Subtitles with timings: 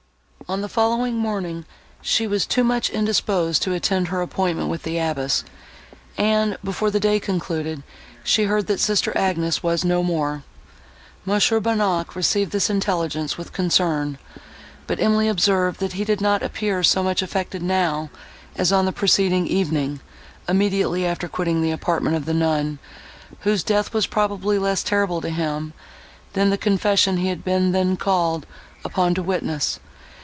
[0.49, 1.63] On the following morning,
[2.01, 5.45] she was too much indisposed to attend her appointment with the abbess,
[6.17, 7.83] and, before the day concluded,
[8.25, 10.43] she heard, that sister Agnes was no more.
[11.23, 11.49] Mons.
[11.49, 14.17] Bonnac received this intelligence, with concern;
[14.87, 18.09] but Emily observed, that he did not appear so much affected now,
[18.57, 20.01] as on the preceding evening,
[20.49, 22.77] immediately after quitting the apartment of the nun,
[23.43, 25.71] whose death was probably less terrible to him,
[26.33, 28.45] than the confession he had been then called
[28.83, 29.79] upon to witness.